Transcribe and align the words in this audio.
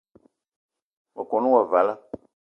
Me 1.13 1.21
kon 1.29 1.43
wo 1.51 1.61
vala 1.71 1.93